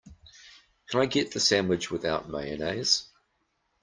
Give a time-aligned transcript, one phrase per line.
[0.89, 3.07] Can I get the sandwich without mayonnaise?